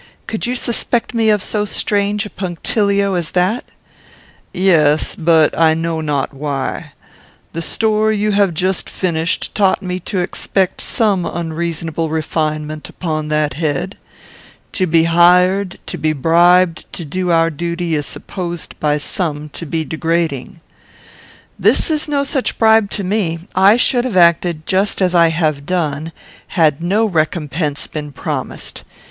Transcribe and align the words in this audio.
Could 0.25 0.47
you 0.47 0.55
suspect 0.55 1.13
me 1.13 1.29
of 1.29 1.43
so 1.43 1.63
strange 1.63 2.25
a 2.25 2.31
punctilio 2.31 3.13
as 3.13 3.29
that?" 3.33 3.65
"Yes; 4.51 5.13
but 5.13 5.55
I 5.55 5.75
know 5.75 6.01
not 6.01 6.33
why. 6.33 6.93
The 7.53 7.61
story 7.61 8.17
you 8.17 8.31
have 8.31 8.55
just 8.55 8.89
finished 8.89 9.53
taught 9.53 9.83
me 9.83 9.99
to 9.99 10.17
expect 10.17 10.81
some 10.81 11.23
unreasonable 11.23 12.09
refinement 12.09 12.89
upon 12.89 13.27
that 13.27 13.53
head. 13.53 13.95
To 14.71 14.87
be 14.87 15.03
hired, 15.03 15.77
to 15.85 15.99
be 15.99 16.13
bribed, 16.13 16.91
to 16.93 17.05
do 17.05 17.29
our 17.29 17.51
duty 17.51 17.93
is 17.93 18.07
supposed 18.07 18.79
by 18.79 18.97
some 18.97 19.49
to 19.49 19.67
be 19.67 19.85
degrading." 19.85 20.61
"This 21.59 21.91
is 21.91 22.07
no 22.07 22.23
such 22.23 22.57
bribe 22.57 22.89
to 22.97 23.03
me. 23.03 23.37
I 23.53 23.77
should 23.77 24.05
have 24.05 24.17
acted 24.17 24.65
just 24.65 24.99
as 24.99 25.13
I 25.13 25.27
have 25.27 25.67
done, 25.67 26.11
had 26.57 26.81
no 26.81 27.05
recompense 27.05 27.85
been 27.85 28.11
promised. 28.11 28.83